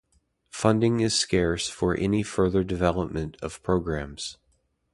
[0.49, 4.39] Funding is scarce for any further development of programs.